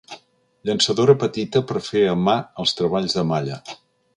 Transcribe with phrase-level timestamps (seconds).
[0.69, 3.61] Llançadora petita per fer a mà els treballs de malla.